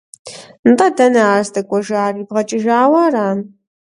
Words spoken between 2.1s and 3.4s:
ибгъэкӀыжауэ ара?